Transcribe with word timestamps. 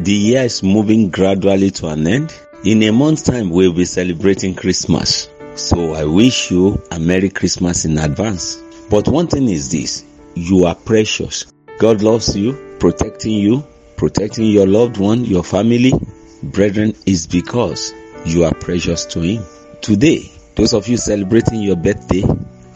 The 0.00 0.12
year 0.12 0.42
is 0.42 0.62
moving 0.62 1.10
gradually 1.10 1.72
to 1.72 1.88
an 1.88 2.06
end. 2.06 2.32
In 2.64 2.84
a 2.84 2.92
month's 2.92 3.22
time, 3.22 3.50
we'll 3.50 3.72
be 3.72 3.84
celebrating 3.84 4.54
Christmas. 4.54 5.28
So 5.56 5.92
I 5.92 6.04
wish 6.04 6.52
you 6.52 6.80
a 6.92 7.00
Merry 7.00 7.30
Christmas 7.30 7.84
in 7.84 7.98
advance. 7.98 8.62
But 8.90 9.08
one 9.08 9.26
thing 9.26 9.48
is 9.48 9.72
this 9.72 10.04
you 10.36 10.66
are 10.66 10.76
precious. 10.76 11.46
God 11.80 12.00
loves 12.00 12.36
you, 12.36 12.76
protecting 12.78 13.32
you, 13.32 13.64
protecting 13.96 14.44
your 14.44 14.68
loved 14.68 14.98
one, 14.98 15.24
your 15.24 15.42
family. 15.42 15.92
Brethren, 16.44 16.94
is 17.04 17.26
because 17.26 17.92
you 18.24 18.44
are 18.44 18.54
precious 18.54 19.04
to 19.06 19.20
Him. 19.20 19.42
Today, 19.80 20.30
those 20.54 20.74
of 20.74 20.86
you 20.86 20.96
celebrating 20.96 21.60
your 21.60 21.74
birthday, 21.74 22.22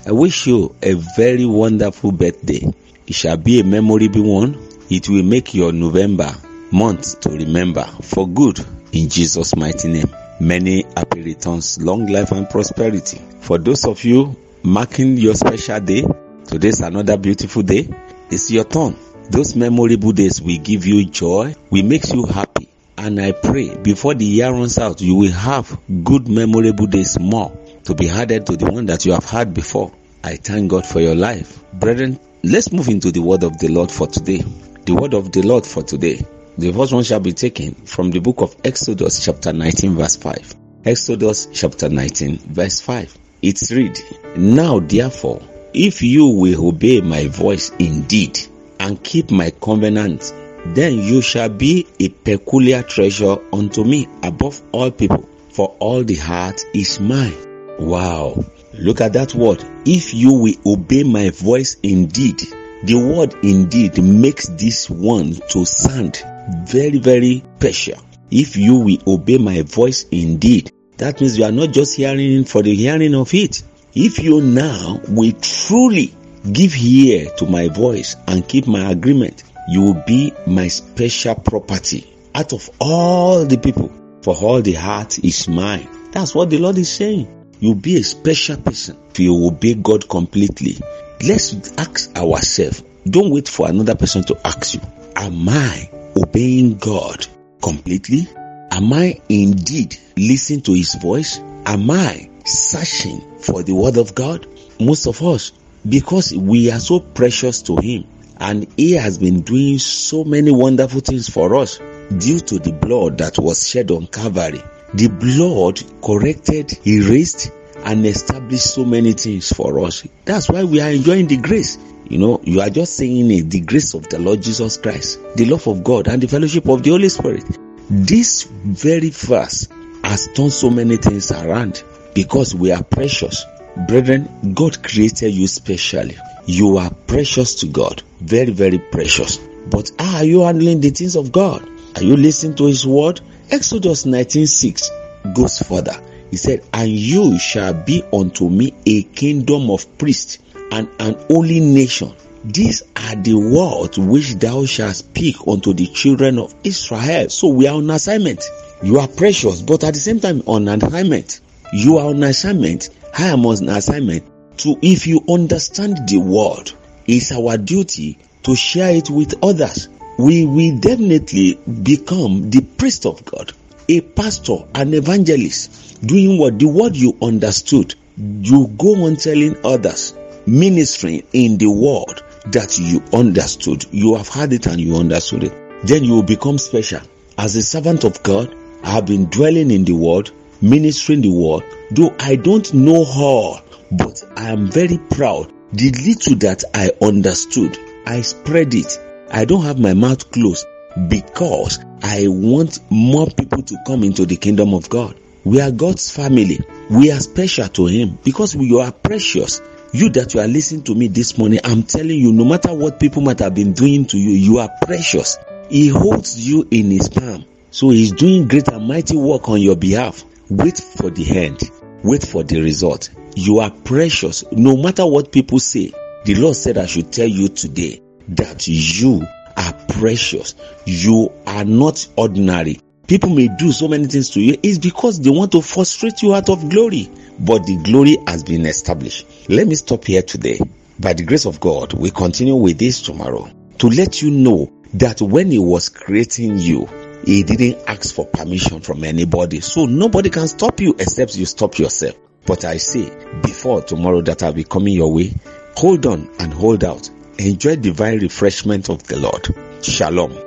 I 0.08 0.10
wish 0.10 0.48
you 0.48 0.74
a 0.82 0.94
very 1.16 1.46
wonderful 1.46 2.10
birthday. 2.10 2.66
It 3.06 3.14
shall 3.14 3.36
be 3.36 3.60
a 3.60 3.64
memorable 3.64 4.24
one. 4.24 4.58
It 4.91 5.08
will 5.08 5.22
make 5.22 5.54
your 5.54 5.72
November 5.72 6.34
month 6.73 7.20
to 7.20 7.31
remember 7.31 7.84
for 8.03 8.27
good 8.28 8.59
in 8.92 9.09
Jesus' 9.09 9.55
mighty 9.56 9.89
name. 9.89 10.11
Many 10.41 10.84
happy 10.97 11.23
returns, 11.23 11.81
long 11.81 12.06
life 12.06 12.33
and 12.33 12.48
prosperity. 12.48 13.20
For 13.41 13.59
those 13.59 13.84
of 13.84 14.03
you 14.05 14.37
marking 14.62 15.17
your 15.17 15.34
special 15.34 15.81
day, 15.81 16.05
today's 16.47 16.81
another 16.81 17.17
beautiful 17.17 17.62
day. 17.62 17.89
It's 18.31 18.50
your 18.50 18.65
turn. 18.65 18.97
Those 19.31 19.55
memorable 19.55 20.12
days 20.12 20.43
will 20.43 20.59
give 20.59 20.87
you 20.87 21.05
joy, 21.05 21.55
will 21.70 21.84
make 21.84 22.12
you 22.12 22.27
happy. 22.27 22.69
And 22.98 23.20
I 23.20 23.33
pray 23.33 23.77
before 23.77 24.15
the 24.15 24.25
year 24.25 24.50
runs 24.50 24.78
out, 24.78 25.00
you 25.00 25.15
will 25.15 25.33
have 25.33 25.78
good 26.05 26.28
memorable 26.28 26.87
days 26.87 27.19
more 27.19 27.56
to 27.84 27.95
be 27.95 28.09
added 28.09 28.47
to 28.47 28.56
the 28.56 28.70
one 28.70 28.87
that 28.87 29.06
you 29.06 29.12
have 29.12 29.25
had 29.25 29.55
before. 29.55 29.93
I 30.25 30.37
thank 30.37 30.70
God 30.70 30.87
for 30.87 31.00
your 31.00 31.15
life. 31.15 31.62
Brethren, 31.73 32.19
let's 32.43 32.73
move 32.73 32.89
into 32.89 33.11
the 33.11 33.20
word 33.20 33.43
of 33.43 33.59
the 33.59 33.69
Lord 33.69 33.91
for 33.91 34.06
today. 34.06 34.43
The 34.84 34.95
word 34.95 35.15
of 35.15 35.33
the 35.33 35.43
Lord 35.43 35.67
for 35.67 35.83
today. 35.83 36.25
The 36.58 36.70
first 36.70 36.92
one 36.92 37.03
shall 37.03 37.20
be 37.20 37.33
taken 37.33 37.72
from 37.72 38.11
the 38.11 38.19
book 38.19 38.42
of 38.42 38.55
Exodus 38.62 39.25
chapter 39.25 39.55
19 39.55 39.97
verse 39.97 40.17
5. 40.17 40.55
Exodus 40.84 41.48
chapter 41.50 41.89
19 41.89 42.36
verse 42.36 42.78
5. 42.83 43.17
It's 43.41 43.72
read, 43.72 43.98
Now 44.36 44.78
therefore, 44.78 45.41
if 45.72 46.03
you 46.03 46.27
will 46.27 46.69
obey 46.69 47.00
my 47.00 47.27
voice 47.28 47.70
indeed 47.78 48.39
and 48.78 49.03
keep 49.03 49.31
my 49.31 49.50
covenant, 49.50 50.34
then 50.67 50.98
you 50.98 51.22
shall 51.22 51.48
be 51.48 51.86
a 51.98 52.11
peculiar 52.11 52.83
treasure 52.83 53.39
unto 53.50 53.83
me 53.83 54.06
above 54.22 54.61
all 54.72 54.91
people, 54.91 55.27
for 55.48 55.75
all 55.78 56.05
the 56.05 56.16
heart 56.16 56.62
is 56.75 57.00
mine. 57.00 57.34
Wow. 57.78 58.44
Look 58.75 59.00
at 59.00 59.14
that 59.14 59.34
word. 59.34 59.64
If 59.87 60.12
you 60.12 60.34
will 60.34 60.55
obey 60.66 61.03
my 61.03 61.31
voice 61.31 61.78
indeed, 61.83 62.41
the 62.84 62.97
word 62.97 63.34
indeed 63.42 64.03
makes 64.03 64.48
this 64.48 64.91
one 64.91 65.33
to 65.48 65.64
sound 65.64 66.22
very, 66.64 66.98
very 66.98 67.42
special. 67.56 68.02
If 68.30 68.56
you 68.56 68.76
will 68.76 68.98
obey 69.06 69.38
my 69.38 69.62
voice 69.62 70.04
indeed, 70.10 70.72
that 70.97 71.20
means 71.20 71.38
you 71.38 71.44
are 71.44 71.53
not 71.53 71.72
just 71.72 71.97
hearing 71.97 72.44
for 72.44 72.62
the 72.62 72.75
hearing 72.75 73.14
of 73.14 73.34
it. 73.34 73.62
If 73.94 74.19
you 74.19 74.41
now 74.41 75.00
will 75.08 75.32
truly 75.41 76.14
give 76.50 76.75
ear 76.76 77.31
to 77.36 77.47
my 77.47 77.69
voice 77.69 78.16
and 78.26 78.47
keep 78.48 78.66
my 78.66 78.91
agreement, 78.91 79.44
you 79.69 79.82
will 79.82 80.02
be 80.06 80.32
my 80.47 80.69
special 80.69 81.34
property 81.34 82.08
out 82.34 82.52
of 82.52 82.69
all 82.81 83.44
the 83.44 83.58
people. 83.58 83.92
For 84.22 84.34
all 84.34 84.62
the 84.62 84.75
heart 84.75 85.19
is 85.25 85.48
mine. 85.48 85.88
That's 86.12 86.34
what 86.34 86.50
the 86.50 86.58
Lord 86.58 86.78
is 86.78 86.91
saying. 86.91 87.28
You'll 87.60 87.75
be 87.75 87.97
a 87.97 88.02
special 88.02 88.56
person 88.56 88.97
if 89.10 89.20
you 89.20 89.47
obey 89.47 89.75
God 89.75 90.08
completely. 90.08 90.78
Let's 91.22 91.72
ask 91.78 92.16
ourselves. 92.16 92.82
Don't 93.04 93.31
wait 93.32 93.48
for 93.48 93.69
another 93.69 93.94
person 93.94 94.25
to 94.25 94.47
ask 94.47 94.75
you. 94.75 94.81
Am 95.16 95.48
I 95.48 95.91
obeying 96.17 96.78
God 96.78 97.27
completely? 97.62 98.28
Am 98.71 98.93
I 98.93 99.21
indeed 99.28 99.97
listening 100.17 100.62
to 100.62 100.73
His 100.73 100.95
voice? 100.95 101.39
Am 101.67 101.91
I 101.91 102.28
searching 102.45 103.21
for 103.39 103.62
the 103.62 103.75
Word 103.75 103.97
of 103.97 104.15
God? 104.15 104.47
Most 104.81 105.06
of 105.06 105.23
us, 105.23 105.53
because 105.89 106.33
we 106.34 106.71
are 106.71 106.81
so 106.81 107.00
precious 107.00 107.62
to 107.62 107.77
Him 107.77 108.05
and 108.39 108.67
He 108.77 108.93
has 108.93 109.19
been 109.19 109.43
doing 109.43 109.78
so 109.78 110.25
many 110.25 110.50
wonderful 110.50 111.00
things 111.00 111.28
for 111.28 111.55
us 111.55 111.78
due 112.19 112.41
to 112.41 112.59
the 112.59 112.73
blood 112.73 113.19
that 113.19 113.39
was 113.39 113.69
shed 113.69 113.91
on 113.91 114.06
Calvary. 114.09 114.62
The 114.94 115.09
blood 115.09 115.81
corrected, 116.03 116.79
erased, 116.87 117.50
and 117.84 118.05
established 118.06 118.75
so 118.75 118.84
many 118.84 119.12
things 119.12 119.53
for 119.53 119.81
us. 119.84 120.06
That's 120.25 120.49
why 120.49 120.65
we 120.65 120.81
are 120.81 120.91
enjoying 120.91 121.27
the 121.27 121.37
grace. 121.37 121.79
You 122.08 122.18
know, 122.18 122.40
you 122.44 122.60
are 122.60 122.70
just 122.70 122.96
saying 122.96 123.30
it, 123.30 123.50
the 123.50 123.60
grace 123.60 123.94
of 123.94 124.08
the 124.08 124.18
Lord 124.18 124.42
Jesus 124.42 124.76
Christ, 124.76 125.18
the 125.36 125.46
love 125.46 125.66
of 125.66 125.82
God, 125.84 126.08
and 126.08 126.22
the 126.22 126.28
fellowship 126.28 126.68
of 126.68 126.82
the 126.82 126.90
Holy 126.90 127.08
Spirit. 127.08 127.44
This 127.88 128.42
very 128.42 129.10
verse 129.10 129.68
has 130.04 130.28
turned 130.34 130.52
so 130.52 130.70
many 130.70 130.96
things 130.96 131.30
around 131.30 131.82
because 132.14 132.54
we 132.54 132.70
are 132.72 132.82
precious. 132.82 133.44
Brethren, 133.88 134.52
God 134.54 134.82
created 134.82 135.32
you 135.32 135.46
specially. 135.46 136.16
You 136.46 136.76
are 136.76 136.90
precious 137.06 137.54
to 137.56 137.66
God. 137.66 138.02
Very, 138.20 138.50
very 138.50 138.78
precious. 138.78 139.38
But 139.70 139.90
are 139.98 140.24
you 140.24 140.42
handling 140.42 140.80
the 140.80 140.90
things 140.90 141.16
of 141.16 141.32
God? 141.32 141.66
Are 141.96 142.02
you 142.02 142.16
listening 142.16 142.56
to 142.56 142.66
His 142.66 142.86
word? 142.86 143.20
Exodus 143.50 144.04
19:6 144.04 145.34
goes 145.34 145.58
further. 145.60 145.96
He 146.30 146.36
said, 146.36 146.64
And 146.72 146.90
you 146.90 147.38
shall 147.38 147.74
be 147.74 148.02
unto 148.12 148.48
me 148.48 148.74
a 148.86 149.02
kingdom 149.02 149.70
of 149.70 149.98
priests 149.98 150.38
and 150.72 150.88
an 151.00 151.15
holy 151.28 151.60
nation. 151.60 152.12
These 152.44 152.83
are 152.97 153.15
the 153.16 153.34
words 153.34 153.99
which 153.99 154.34
thou 154.37 154.65
shalt 154.65 154.97
speak 154.97 155.37
unto 155.47 155.75
the 155.75 155.87
children 155.87 156.38
of 156.38 156.55
Israel. 156.65 157.28
So 157.28 157.49
we 157.49 157.69
are 157.69 157.77
on 157.77 157.91
assignment. 157.91 158.43
You 158.82 158.99
are 158.99 159.06
precious, 159.06 159.61
but 159.61 159.84
at 159.84 159.94
the 159.94 160.00
same 160.00 160.19
time 160.19 160.43
on 160.47 160.66
assignment. 160.69 161.41
You 161.75 161.99
are 161.99 162.09
on 162.09 162.22
assignment. 162.25 162.88
I 163.16 163.27
am 163.28 163.44
on 163.47 163.69
assignment. 163.69 164.25
To 164.59 164.77
if 164.82 165.06
you 165.06 165.22
understand 165.28 166.09
the 166.09 166.19
word, 166.19 166.72
it's 167.06 167.31
our 167.32 167.59
duty 167.59 168.19
to 168.43 168.56
share 168.56 168.94
it 168.94 169.11
with 169.11 169.34
others. 169.44 169.88
We 170.19 170.47
will 170.47 170.78
definitely 170.78 171.59
become 171.82 172.50
the 172.50 172.62
priest 172.62 173.05
of 173.06 173.25
God, 173.25 173.53
a 173.88 174.00
pastor, 174.00 174.59
an 174.75 174.94
evangelist, 174.94 176.05
doing 176.06 176.38
what 176.38 176.59
the 176.59 176.66
word 176.66 176.97
you 176.97 177.16
understood. 177.22 177.94
You 178.16 178.69
go 178.78 179.05
on 179.05 179.16
telling 179.16 179.56
others 179.65 180.15
ministering 180.47 181.22
in 181.32 181.58
the 181.58 181.70
word 181.70 182.22
that 182.53 182.78
you 182.78 183.03
understood. 183.12 183.84
You 183.92 184.16
have 184.16 184.28
had 184.28 184.53
it 184.53 184.66
and 184.66 184.80
you 184.80 184.97
understood 184.97 185.44
it. 185.44 185.86
Then 185.86 186.04
you 186.04 186.14
will 186.14 186.22
become 186.22 186.58
special. 186.58 187.00
As 187.38 187.56
a 187.56 187.62
servant 187.62 188.04
of 188.04 188.22
God, 188.22 188.54
I 188.84 188.91
have 188.91 189.06
been 189.06 189.26
dwelling 189.26 189.70
in 189.70 189.84
the 189.84 189.94
word, 189.94 190.31
ministering 190.60 191.22
the 191.22 191.31
word, 191.31 191.64
though 191.91 192.14
I 192.19 192.36
don't 192.36 192.72
know 192.75 193.04
all, 193.06 193.60
but 193.91 194.22
I 194.36 194.50
am 194.50 194.70
very 194.70 194.98
proud. 195.10 195.52
The 195.72 195.91
little 195.91 196.36
that 196.36 196.64
I 196.75 196.91
understood, 197.00 197.78
I 198.06 198.20
spread 198.20 198.75
it. 198.75 198.99
I 199.31 199.44
don't 199.44 199.62
have 199.62 199.78
my 199.78 199.94
mouth 199.94 200.31
closed 200.31 200.67
because 201.08 201.78
I 202.02 202.26
want 202.28 202.81
more 202.90 203.26
people 203.26 203.62
to 203.62 203.76
come 203.87 204.05
into 204.05 204.26
the 204.26 204.37
kingdom 204.37 204.75
of 204.75 204.88
God. 204.90 205.17
We 205.44 205.61
are 205.61 205.70
God's 205.70 206.11
family. 206.11 206.61
We 206.90 207.11
are 207.11 207.20
special 207.20 207.69
to 207.69 207.87
Him 207.87 208.19
because 208.22 208.55
we 208.55 208.78
are 208.81 208.93
precious. 208.93 209.61
You 209.94 210.09
that 210.11 210.33
you 210.33 210.41
are 210.41 210.49
listening 210.49 210.85
to 210.85 210.94
me 210.94 211.09
this 211.09 211.37
morning, 211.37 211.61
I'm 211.65 211.83
telling 211.83 212.19
you, 212.19 212.33
no 212.33 212.47
matter 212.47 212.73
what 212.73 212.99
people 212.99 213.21
might 213.21 213.41
have 213.41 213.55
been 213.55 213.75
doing 213.75 214.06
to 214.06 214.19
you, 214.19 214.31
you 214.31 214.56
are 214.59 214.71
precious. 214.87 215.37
He 215.69 215.89
holds 215.89 216.49
you 216.49 216.67
in 216.71 216.91
His 216.91 217.11
palm. 217.11 217.44
So 217.71 217.91
He's 217.91 218.12
doing 218.12 218.49
great 218.49 218.69
and 218.69 218.89
mighty 218.89 219.19
work 219.19 219.50
on 219.50 219.61
your 219.61 219.77
behalf. 219.77 220.25
Wait 220.49 220.79
for 220.79 221.11
the 221.11 221.37
end. 221.37 221.71
Wait 222.03 222.27
for 222.27 222.43
the 222.43 222.62
result. 222.62 223.11
You 223.37 223.59
are 223.59 223.71
precious. 223.71 224.44
No 224.50 224.79
matter 224.79 225.05
what 225.06 225.31
people 225.31 225.59
say, 225.59 225.93
the 226.25 226.37
Lord 226.37 226.56
said 226.56 226.79
I 226.79 226.87
should 226.87 227.12
tell 227.12 227.29
you 227.29 227.49
today 227.49 228.00
that 228.29 228.67
you 228.67 229.27
are 229.59 229.73
precious. 229.89 230.55
You 230.87 231.33
are 231.47 231.67
not 231.67 232.09
ordinary. 232.17 232.81
People 233.12 233.29
may 233.29 233.49
do 233.49 233.70
so 233.73 233.88
many 233.88 234.06
things 234.06 234.31
to 234.31 234.41
you. 234.41 234.56
is 234.62 234.79
because 234.79 235.20
they 235.20 235.29
want 235.29 235.53
to 235.53 235.61
frustrate 235.61 236.23
you 236.23 236.35
out 236.35 236.49
of 236.49 236.70
glory. 236.70 237.11
But 237.38 237.67
the 237.67 237.76
glory 237.76 238.17
has 238.26 238.43
been 238.43 238.64
established. 238.64 239.26
Let 239.50 239.67
me 239.69 239.75
stop 239.75 240.06
here 240.06 240.23
today. 240.23 240.59
By 240.99 241.12
the 241.12 241.23
grace 241.23 241.44
of 241.44 241.61
God, 241.61 241.93
we 241.93 242.11
continue 242.11 242.55
with 242.55 242.79
this 242.79 243.03
tomorrow 243.03 243.50
to 243.81 243.88
let 243.88 244.23
you 244.23 244.31
know 244.31 244.73
that 244.94 245.20
when 245.20 245.50
He 245.50 245.59
was 245.59 245.91
creating 245.91 246.56
you, 246.56 246.88
He 247.26 247.43
didn't 247.43 247.87
ask 247.87 248.14
for 248.14 248.25
permission 248.25 248.81
from 248.81 249.05
anybody. 249.05 249.61
So 249.61 249.85
nobody 249.85 250.31
can 250.31 250.49
stop 250.49 250.81
you 250.81 250.94
except 250.99 251.37
you 251.37 251.44
stop 251.44 251.79
yourself. 251.79 252.17
But 252.47 252.65
I 252.65 252.79
say, 252.79 253.15
before 253.43 253.82
tomorrow 253.82 254.23
that 254.23 254.43
I'll 254.43 254.55
be 254.55 254.65
coming 254.65 254.94
your 254.94 255.12
way, 255.12 255.35
hold 255.76 256.06
on 256.06 256.31
and 256.38 256.50
hold 256.50 256.82
out. 256.82 257.11
Enjoy 257.37 257.76
divine 257.76 258.20
refreshment 258.20 258.88
of 258.88 259.03
the 259.03 259.19
Lord. 259.19 259.85
Shalom. 259.85 260.47